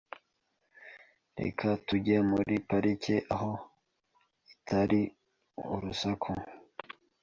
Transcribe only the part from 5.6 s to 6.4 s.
urusaku.